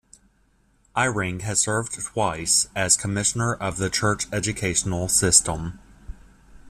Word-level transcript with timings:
Eyring 0.97 1.41
has 1.43 1.59
served 1.59 1.93
twice 2.03 2.67
as 2.75 2.97
Commissioner 2.97 3.53
of 3.53 3.77
the 3.77 3.87
Church 3.91 4.25
Educational 4.33 5.07
System. 5.07 5.77